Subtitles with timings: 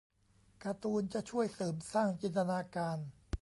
[0.63, 2.97] การ์ตูนจะช่วยเสริมสร้างจินตนาการ